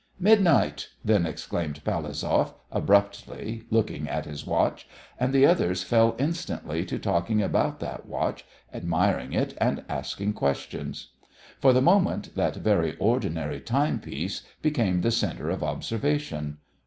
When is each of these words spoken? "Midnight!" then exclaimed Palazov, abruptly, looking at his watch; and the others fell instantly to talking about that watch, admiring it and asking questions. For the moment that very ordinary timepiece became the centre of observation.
"Midnight!" 0.19 0.89
then 1.05 1.27
exclaimed 1.27 1.83
Palazov, 1.83 2.55
abruptly, 2.71 3.65
looking 3.69 4.09
at 4.09 4.25
his 4.25 4.47
watch; 4.47 4.87
and 5.19 5.31
the 5.31 5.45
others 5.45 5.83
fell 5.83 6.15
instantly 6.17 6.83
to 6.85 6.97
talking 6.97 7.39
about 7.39 7.79
that 7.81 8.07
watch, 8.07 8.43
admiring 8.73 9.31
it 9.33 9.55
and 9.61 9.85
asking 9.87 10.33
questions. 10.33 11.09
For 11.59 11.71
the 11.71 11.83
moment 11.83 12.35
that 12.35 12.55
very 12.55 12.97
ordinary 12.97 13.59
timepiece 13.61 14.41
became 14.63 15.01
the 15.01 15.11
centre 15.11 15.51
of 15.51 15.61
observation. 15.61 16.57